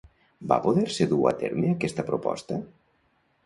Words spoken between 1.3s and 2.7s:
a terme aquesta proposta?